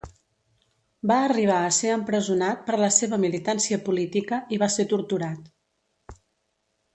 [1.09, 6.19] Va arribar a ser empresonat per la seva militància política i va ser torturat.